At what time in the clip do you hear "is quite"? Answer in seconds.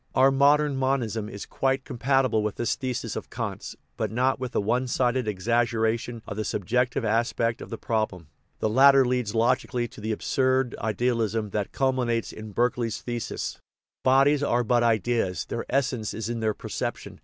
1.29-1.83